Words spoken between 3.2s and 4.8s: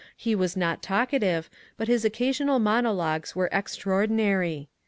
were ex traordinary.